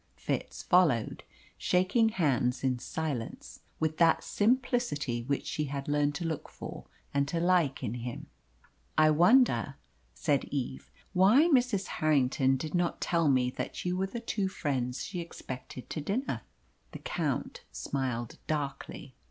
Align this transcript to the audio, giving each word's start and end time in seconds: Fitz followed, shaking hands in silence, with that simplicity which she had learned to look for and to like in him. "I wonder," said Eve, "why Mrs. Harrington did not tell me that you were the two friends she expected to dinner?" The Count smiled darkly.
Fitz 0.15 0.63
followed, 0.63 1.23
shaking 1.59 2.09
hands 2.09 2.63
in 2.63 2.79
silence, 2.79 3.59
with 3.79 3.99
that 3.99 4.23
simplicity 4.23 5.21
which 5.21 5.45
she 5.45 5.65
had 5.65 5.87
learned 5.87 6.15
to 6.15 6.25
look 6.25 6.49
for 6.49 6.85
and 7.13 7.27
to 7.27 7.39
like 7.39 7.83
in 7.83 7.93
him. 7.93 8.25
"I 8.97 9.11
wonder," 9.11 9.75
said 10.15 10.45
Eve, 10.45 10.89
"why 11.13 11.43
Mrs. 11.53 11.85
Harrington 11.85 12.57
did 12.57 12.73
not 12.73 12.99
tell 12.99 13.27
me 13.27 13.51
that 13.51 13.85
you 13.85 13.95
were 13.95 14.07
the 14.07 14.19
two 14.19 14.47
friends 14.47 15.03
she 15.05 15.19
expected 15.21 15.87
to 15.91 16.01
dinner?" 16.01 16.41
The 16.93 16.97
Count 17.05 17.61
smiled 17.71 18.39
darkly. 18.47 19.13